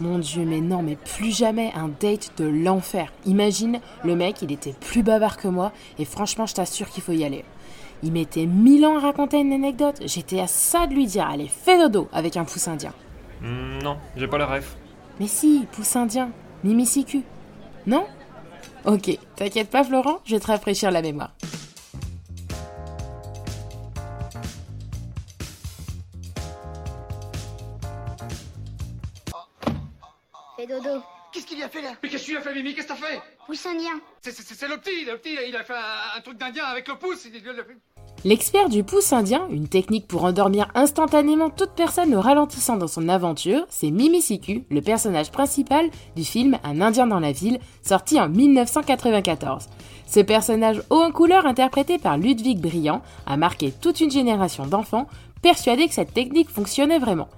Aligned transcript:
Mon 0.00 0.18
dieu, 0.20 0.44
mais 0.44 0.60
non, 0.60 0.82
mais 0.82 0.96
plus 0.96 1.36
jamais 1.36 1.72
un 1.74 1.88
date 1.88 2.32
de 2.38 2.44
l'enfer. 2.44 3.12
Imagine, 3.26 3.80
le 4.04 4.14
mec, 4.14 4.42
il 4.42 4.52
était 4.52 4.74
plus 4.78 5.02
bavard 5.02 5.36
que 5.36 5.48
moi, 5.48 5.72
et 5.98 6.04
franchement, 6.04 6.46
je 6.46 6.54
t'assure 6.54 6.88
qu'il 6.88 7.02
faut 7.02 7.12
y 7.12 7.24
aller. 7.24 7.44
Il 8.04 8.12
mettait 8.12 8.46
mille 8.46 8.86
ans 8.86 8.96
à 8.96 9.00
raconter 9.00 9.40
une 9.40 9.52
anecdote, 9.52 10.00
j'étais 10.04 10.38
à 10.38 10.46
ça 10.46 10.86
de 10.86 10.94
lui 10.94 11.06
dire, 11.06 11.26
allez, 11.26 11.48
fais 11.48 11.78
dodo 11.78 12.08
avec 12.12 12.36
un 12.36 12.44
pouce 12.44 12.68
indien. 12.68 12.92
Hmm, 13.42 13.82
non, 13.82 13.96
j'ai 14.16 14.28
pas 14.28 14.38
la 14.38 14.46
ref. 14.46 14.76
Mais 15.18 15.26
si, 15.26 15.66
pouce 15.72 15.96
indien, 15.96 16.30
Mimicicu. 16.62 17.22
Non? 17.86 18.04
Ok, 18.84 19.18
t'inquiète 19.34 19.70
pas 19.70 19.82
Florent, 19.82 20.20
je 20.24 20.34
vais 20.34 20.40
te 20.40 20.46
rafraîchir 20.46 20.92
la 20.92 21.02
mémoire. 21.02 21.32
Fais 30.58 30.66
dodo. 30.66 31.00
Qu'est-ce 31.32 31.46
qu'il 31.46 31.58
y 31.58 31.62
a 31.62 31.68
fait 31.68 31.82
là? 31.82 31.90
Mais 32.02 32.08
qu'est-ce 32.08 32.24
que 32.26 32.30
tu 32.32 32.36
as 32.36 32.40
fait, 32.40 32.52
Mimi? 32.54 32.74
Qu'est-ce 32.74 32.88
que 32.88 32.92
t'as 32.94 32.98
fait? 32.98 33.20
Pousse 33.46 33.64
indien. 33.66 34.00
C'est- 34.22 34.32
C'est 34.32 34.54
c'est 34.54 34.66
le 34.66 34.76
petit, 34.78 35.04
le 35.04 35.16
petit, 35.18 35.36
il 35.48 35.54
a 35.54 35.62
fait 35.62 35.74
un, 35.74 36.18
un 36.18 36.20
truc 36.20 36.36
d'indien 36.38 36.64
avec 36.64 36.88
le 36.88 36.96
pouce. 36.96 37.28
L'expert 38.24 38.68
du 38.68 38.82
pouce 38.82 39.12
indien, 39.12 39.46
une 39.50 39.68
technique 39.68 40.08
pour 40.08 40.24
endormir 40.24 40.66
instantanément 40.74 41.50
toute 41.50 41.72
personne 41.76 42.12
au 42.14 42.20
ralentissant 42.20 42.76
dans 42.76 42.88
son 42.88 43.08
aventure, 43.08 43.64
c'est 43.68 43.90
Mimicicu, 43.92 44.64
le 44.70 44.80
personnage 44.80 45.30
principal 45.30 45.88
du 46.16 46.24
film 46.24 46.58
Un 46.64 46.80
Indien 46.80 47.06
dans 47.06 47.20
la 47.20 47.30
ville, 47.30 47.60
sorti 47.84 48.18
en 48.18 48.28
1994. 48.28 49.66
Ce 50.08 50.20
personnage 50.20 50.82
haut 50.90 51.02
en 51.02 51.12
couleur 51.12 51.46
interprété 51.46 51.98
par 51.98 52.18
Ludwig 52.18 52.58
Briand 52.58 53.02
a 53.26 53.36
marqué 53.36 53.70
toute 53.70 54.00
une 54.00 54.10
génération 54.10 54.66
d'enfants 54.66 55.06
persuadés 55.42 55.86
que 55.86 55.94
cette 55.94 56.14
technique 56.14 56.48
fonctionnait 56.50 56.98
vraiment. 56.98 57.28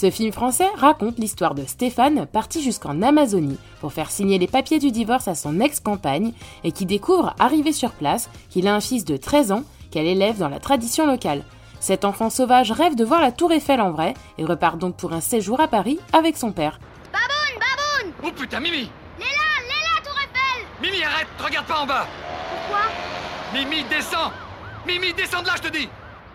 Ce 0.00 0.12
film 0.12 0.32
français 0.32 0.68
raconte 0.76 1.18
l'histoire 1.18 1.56
de 1.56 1.64
Stéphane, 1.64 2.24
parti 2.24 2.62
jusqu'en 2.62 3.02
Amazonie 3.02 3.58
pour 3.80 3.92
faire 3.92 4.12
signer 4.12 4.38
les 4.38 4.46
papiers 4.46 4.78
du 4.78 4.92
divorce 4.92 5.26
à 5.26 5.34
son 5.34 5.58
ex-compagne 5.58 6.34
et 6.62 6.70
qui 6.70 6.86
découvre, 6.86 7.34
arrivé 7.40 7.72
sur 7.72 7.90
place, 7.90 8.30
qu'il 8.48 8.68
a 8.68 8.76
un 8.76 8.80
fils 8.80 9.04
de 9.04 9.16
13 9.16 9.50
ans 9.50 9.64
qu'elle 9.90 10.06
élève 10.06 10.38
dans 10.38 10.48
la 10.48 10.60
tradition 10.60 11.04
locale. 11.04 11.42
Cet 11.80 12.04
enfant 12.04 12.30
sauvage 12.30 12.70
rêve 12.70 12.94
de 12.94 13.04
voir 13.04 13.20
la 13.20 13.32
tour 13.32 13.50
Eiffel 13.50 13.80
en 13.80 13.90
vrai 13.90 14.14
et 14.38 14.44
repart 14.44 14.78
donc 14.78 14.96
pour 14.96 15.12
un 15.14 15.20
séjour 15.20 15.58
à 15.58 15.66
Paris 15.66 15.98
avec 16.12 16.36
son 16.36 16.52
père. 16.52 16.78
Baboun, 17.12 17.58
baboun 17.58 18.12
Oh 18.22 18.40
putain, 18.40 18.60
Mimi! 18.60 18.88
Léla, 19.18 19.48
Léla, 19.64 20.04
Tour 20.04 20.14
Eiffel! 20.14 20.64
Mimi, 20.80 21.02
arrête 21.02 21.26
Regarde 21.44 21.66
pas 21.66 21.80
en 21.80 21.86
bas! 21.86 22.06
Pourquoi? 22.50 22.84
Mimi, 23.52 23.82
descends! 23.90 24.30
Mimi, 24.86 25.12
descends 25.12 25.42
de 25.42 25.48
là, 25.48 25.54
je 25.56 25.68
te 25.68 25.76
dis 25.76 25.88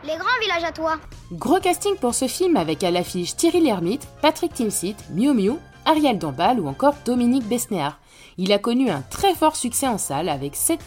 Les 0.06 0.18
grands 0.18 0.40
villages 0.42 0.66
à 0.66 0.74
toi. 0.74 0.98
Gros 1.32 1.62
casting 1.62 1.96
pour 1.96 2.14
ce 2.14 2.28
film 2.28 2.58
avec 2.58 2.84
à 2.84 2.92
l'affiche 2.92 3.38
Thierry 3.38 3.62
Lhermitte, 3.62 4.06
Patrick 4.22 4.54
Timsit, 4.54 4.98
Miu 5.12 5.34
Miu, 5.34 5.54
Ariel 5.86 6.20
Dombal 6.20 6.60
ou 6.60 6.68
encore 6.68 6.96
Dominique 7.06 7.48
Besnéard. 7.48 8.00
Il 8.38 8.52
a 8.52 8.60
connu 8.60 8.90
un 8.90 9.02
très 9.02 9.34
fort 9.34 9.56
succès 9.56 9.88
en 9.88 9.98
salle 9.98 10.28
avec 10.28 10.58
7 10.58 10.82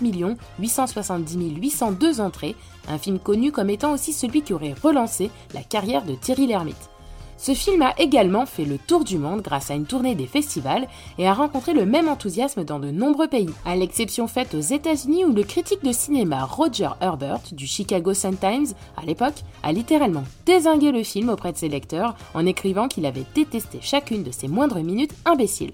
870 0.59 1.55
802 1.57 2.21
entrées, 2.21 2.57
un 2.89 2.99
film 2.99 3.19
connu 3.19 3.53
comme 3.53 3.71
étant 3.71 3.93
aussi 3.93 4.13
celui 4.13 4.43
qui 4.43 4.53
aurait 4.53 4.75
relancé 4.83 5.31
la 5.55 5.63
carrière 5.63 6.05
de 6.05 6.15
Thierry 6.15 6.47
Lhermitte. 6.47 6.91
Ce 7.39 7.53
film 7.53 7.83
a 7.83 7.95
également 7.99 8.47
fait 8.47 8.65
le 8.65 8.79
tour 8.79 9.05
du 9.05 9.19
monde 9.19 9.43
grâce 9.43 9.71
à 9.71 9.75
une 9.75 9.85
tournée 9.85 10.15
des 10.15 10.27
festivals 10.27 10.89
et 11.19 11.29
a 11.29 11.35
rencontré 11.35 11.75
le 11.75 11.85
même 11.85 12.09
enthousiasme 12.09 12.65
dans 12.65 12.79
de 12.79 12.91
nombreux 12.91 13.29
pays, 13.29 13.51
à 13.67 13.77
l'exception 13.77 14.27
faite 14.27 14.55
aux 14.55 14.61
États-Unis 14.61 15.27
où 15.27 15.33
le 15.33 15.43
critique 15.43 15.85
de 15.85 15.93
cinéma 15.93 16.45
Roger 16.45 16.89
Herbert 17.01 17.43
du 17.53 17.67
Chicago 17.67 18.15
Sun-Times, 18.15 18.69
à 18.97 19.05
l'époque, 19.05 19.43
a 19.63 19.73
littéralement 19.73 20.25
désingué 20.47 20.93
le 20.93 21.03
film 21.03 21.29
auprès 21.29 21.53
de 21.53 21.59
ses 21.59 21.69
lecteurs 21.69 22.17
en 22.33 22.47
écrivant 22.47 22.89
qu'il 22.89 23.05
avait 23.05 23.27
détesté 23.35 23.79
chacune 23.83 24.23
de 24.23 24.31
ses 24.31 24.49
moindres 24.49 24.83
minutes 24.83 25.15
imbéciles. 25.27 25.73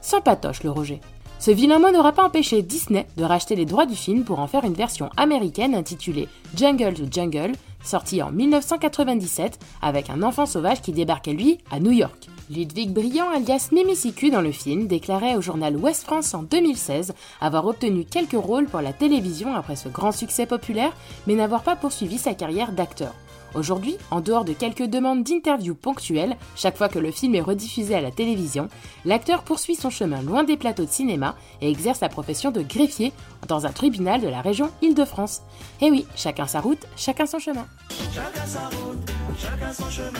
Sans 0.00 0.20
patoche 0.20 0.62
le 0.62 0.70
Roger. 0.70 1.00
Ce 1.40 1.50
vilain 1.50 1.78
mot 1.78 1.90
n'aura 1.90 2.12
pas 2.12 2.26
empêché 2.26 2.60
Disney 2.60 3.06
de 3.16 3.24
racheter 3.24 3.56
les 3.56 3.64
droits 3.64 3.86
du 3.86 3.96
film 3.96 4.24
pour 4.24 4.40
en 4.40 4.46
faire 4.46 4.64
une 4.64 4.74
version 4.74 5.08
américaine 5.16 5.74
intitulée 5.74 6.28
Jungle 6.54 6.92
to 6.92 7.04
Jungle, 7.10 7.52
sortie 7.82 8.22
en 8.22 8.30
1997 8.30 9.58
avec 9.82 10.10
un 10.10 10.22
enfant 10.22 10.46
sauvage 10.46 10.82
qui 10.82 10.92
débarquait 10.92 11.32
lui 11.32 11.58
à 11.70 11.80
New 11.80 11.92
York. 11.92 12.28
Ludwig 12.50 12.92
Briand 12.92 13.30
alias 13.30 13.68
Mimicicu 13.70 14.30
dans 14.30 14.40
le 14.40 14.50
film 14.50 14.88
déclarait 14.88 15.36
au 15.36 15.40
journal 15.40 15.76
Ouest 15.76 16.04
France 16.04 16.34
en 16.34 16.42
2016 16.42 17.14
avoir 17.40 17.66
obtenu 17.66 18.04
quelques 18.04 18.32
rôles 18.32 18.66
pour 18.66 18.80
la 18.80 18.92
télévision 18.92 19.54
après 19.54 19.76
ce 19.76 19.88
grand 19.88 20.12
succès 20.12 20.46
populaire 20.46 20.92
mais 21.26 21.34
n'avoir 21.34 21.62
pas 21.62 21.76
poursuivi 21.76 22.18
sa 22.18 22.34
carrière 22.34 22.72
d'acteur. 22.72 23.14
Aujourd'hui, 23.54 23.96
en 24.10 24.20
dehors 24.20 24.44
de 24.44 24.52
quelques 24.52 24.84
demandes 24.84 25.24
d'interviews 25.24 25.74
ponctuelles, 25.74 26.36
chaque 26.54 26.76
fois 26.76 26.88
que 26.88 26.98
le 26.98 27.10
film 27.10 27.34
est 27.34 27.40
rediffusé 27.40 27.94
à 27.94 28.00
la 28.00 28.12
télévision, 28.12 28.68
l'acteur 29.04 29.42
poursuit 29.42 29.74
son 29.74 29.90
chemin 29.90 30.22
loin 30.22 30.44
des 30.44 30.56
plateaux 30.56 30.84
de 30.84 30.90
cinéma 30.90 31.34
et 31.60 31.68
exerce 31.68 32.00
la 32.00 32.08
profession 32.08 32.52
de 32.52 32.62
greffier 32.62 33.12
dans 33.48 33.66
un 33.66 33.72
tribunal 33.72 34.20
de 34.20 34.28
la 34.28 34.40
région 34.40 34.70
Île-de-France. 34.82 35.42
Et 35.80 35.90
oui, 35.90 36.06
chacun 36.14 36.46
sa 36.46 36.60
route, 36.60 36.86
chacun 36.96 37.26
son 37.26 37.38
chemin. 37.38 37.66
Chacun 38.12 38.46
sa 38.46 38.68
route, 38.68 39.10
chacun 39.38 39.72
son 39.72 39.90
chemin, 39.90 40.10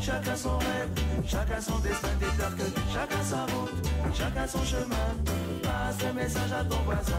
chacun 0.00 0.36
son 0.36 0.58
rêve, 0.58 0.88
chacun 1.26 1.60
son 1.60 1.78
destin 1.78 2.08
déterque. 2.18 2.72
Chacun 2.92 3.22
sa 3.22 3.42
route, 3.42 4.14
chacun 4.14 4.46
son 4.46 4.64
chemin. 4.64 4.96
Passe 5.62 6.06
le 6.06 6.14
message 6.14 6.52
à 6.52 6.64
ton 6.64 6.82
voisin. 6.84 7.12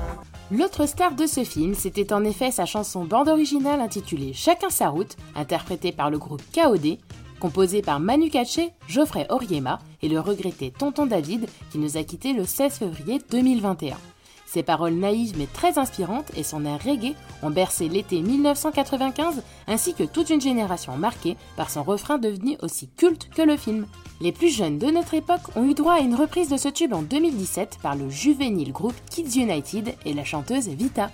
L'autre 0.52 0.86
star 0.86 1.16
de 1.16 1.26
ce 1.26 1.44
film, 1.44 1.76
c'était 1.76 2.12
en 2.14 2.24
effet 2.24 2.52
sa 2.52 2.66
chanson 2.66 3.06
bande 3.06 3.28
originale 3.30 3.82
intitulée 3.82 4.34
Chacun 4.34 4.70
sa 4.70 4.90
route, 4.90 5.16
interprétée 5.36 5.92
par 5.92 6.10
le 6.10 6.18
groupe 6.18 6.42
KOD, 6.54 6.98
composée 7.40 7.82
par 7.82 8.00
Manu 8.00 8.30
Katché, 8.30 8.72
Geoffrey 8.88 9.26
Oriema 9.30 9.80
et 10.02 10.10
le 10.10 10.20
regretté 10.20 10.72
Tonton 10.72 11.06
David 11.06 11.48
qui 11.72 11.78
nous 11.78 11.98
a 11.98 12.04
quittés 12.04 12.34
le 12.34 12.46
16 12.46 12.74
février 12.74 13.20
2021. 13.32 13.98
Ses 14.54 14.62
paroles 14.62 14.94
naïves 14.94 15.34
mais 15.36 15.48
très 15.48 15.80
inspirantes 15.80 16.30
et 16.38 16.44
son 16.44 16.64
air 16.64 16.80
reggae 16.86 17.16
ont 17.42 17.50
bercé 17.50 17.90
l'été 17.90 18.22
1995 18.22 19.42
ainsi 19.66 19.96
que 19.96 20.04
toute 20.04 20.30
une 20.30 20.42
génération 20.42 20.96
marquée 20.96 21.38
par 21.58 21.72
son 21.72 21.82
refrain 21.82 22.20
devenu 22.20 22.56
aussi 22.62 22.88
culte 22.88 23.32
que 23.36 23.42
le 23.42 23.58
film. 23.58 23.88
Les 24.22 24.32
plus 24.32 24.56
jeunes 24.56 24.78
de 24.78 24.92
notre 24.92 25.16
époque 25.16 25.42
ont 25.56 25.64
eu 25.64 25.74
droit 25.74 25.94
à 25.94 26.02
une 26.02 26.14
reprise 26.14 26.50
de 26.50 26.58
ce 26.58 26.70
tube 26.70 26.94
en 26.94 27.02
2017 27.02 27.80
par 27.82 27.96
le 27.96 28.12
juvénile 28.12 28.72
groupe 28.72 28.94
Kids 29.10 29.42
United 29.42 29.96
et 30.06 30.14
la 30.14 30.24
chanteuse 30.24 30.68
Vita. 30.68 31.10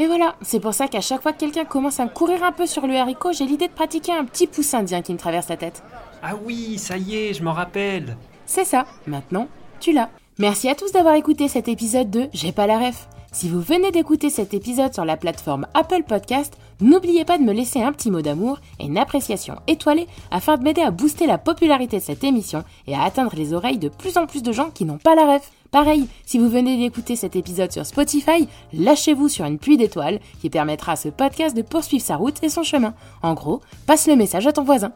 Et 0.00 0.06
voilà, 0.06 0.34
c'est 0.40 0.60
pour 0.60 0.72
ça 0.72 0.88
qu'à 0.88 1.02
chaque 1.02 1.20
fois 1.20 1.34
que 1.34 1.40
quelqu'un 1.40 1.66
commence 1.66 2.00
à 2.00 2.06
me 2.06 2.08
courir 2.08 2.42
un 2.42 2.52
peu 2.52 2.64
sur 2.64 2.86
le 2.86 2.96
haricot, 2.96 3.32
j'ai 3.32 3.44
l'idée 3.44 3.68
de 3.68 3.72
pratiquer 3.72 4.12
un 4.12 4.24
petit 4.24 4.46
pouce 4.46 4.72
indien 4.72 5.02
qui 5.02 5.12
me 5.12 5.18
traverse 5.18 5.50
la 5.50 5.58
tête. 5.58 5.82
Ah 6.22 6.36
oui, 6.42 6.78
ça 6.78 6.96
y 6.96 7.16
est, 7.16 7.34
je 7.34 7.44
m'en 7.44 7.52
rappelle. 7.52 8.16
C'est 8.46 8.64
ça, 8.64 8.86
maintenant, 9.06 9.46
tu 9.78 9.92
l'as. 9.92 10.08
Merci 10.38 10.70
à 10.70 10.74
tous 10.74 10.90
d'avoir 10.90 11.16
écouté 11.16 11.48
cet 11.48 11.68
épisode 11.68 12.08
de 12.08 12.30
J'ai 12.32 12.50
pas 12.50 12.66
la 12.66 12.78
ref. 12.78 13.08
Si 13.30 13.50
vous 13.50 13.60
venez 13.60 13.90
d'écouter 13.90 14.30
cet 14.30 14.54
épisode 14.54 14.94
sur 14.94 15.04
la 15.04 15.18
plateforme 15.18 15.66
Apple 15.74 16.04
Podcast, 16.04 16.56
n'oubliez 16.80 17.24
pas 17.24 17.38
de 17.38 17.42
me 17.42 17.52
laisser 17.52 17.82
un 17.82 17.92
petit 17.92 18.10
mot 18.10 18.22
d'amour 18.22 18.58
et 18.78 18.84
une 18.84 18.98
appréciation 18.98 19.56
étoilée 19.66 20.06
afin 20.30 20.56
de 20.56 20.62
m'aider 20.62 20.82
à 20.82 20.90
booster 20.90 21.26
la 21.26 21.38
popularité 21.38 21.98
de 21.98 22.02
cette 22.02 22.24
émission 22.24 22.64
et 22.86 22.94
à 22.94 23.02
atteindre 23.02 23.34
les 23.36 23.52
oreilles 23.52 23.78
de 23.78 23.88
plus 23.88 24.16
en 24.16 24.26
plus 24.26 24.42
de 24.42 24.52
gens 24.52 24.70
qui 24.70 24.84
n'ont 24.84 24.98
pas 24.98 25.14
la 25.14 25.34
ref. 25.34 25.50
Pareil, 25.70 26.08
si 26.26 26.38
vous 26.38 26.48
venez 26.48 26.76
d'écouter 26.76 27.14
cet 27.14 27.36
épisode 27.36 27.70
sur 27.70 27.86
Spotify, 27.86 28.48
lâchez-vous 28.72 29.28
sur 29.28 29.44
une 29.44 29.58
pluie 29.58 29.76
d'étoiles 29.76 30.18
qui 30.40 30.50
permettra 30.50 30.92
à 30.92 30.96
ce 30.96 31.08
podcast 31.08 31.56
de 31.56 31.62
poursuivre 31.62 32.04
sa 32.04 32.16
route 32.16 32.42
et 32.42 32.48
son 32.48 32.64
chemin. 32.64 32.94
En 33.22 33.34
gros, 33.34 33.60
passe 33.86 34.08
le 34.08 34.16
message 34.16 34.46
à 34.48 34.52
ton 34.52 34.64
voisin. 34.64 34.92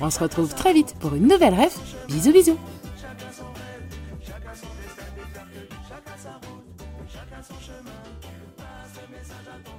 On 0.00 0.10
se 0.10 0.20
retrouve 0.20 0.54
très 0.54 0.72
vite 0.72 0.94
pour 1.00 1.14
une 1.14 1.26
nouvelle 1.26 1.54
ref. 1.54 1.78
Bisous 2.08 2.32
bisous 2.32 2.58
tes 8.98 9.12
messages 9.12 9.48
à 9.48 9.58
ton. 9.64 9.78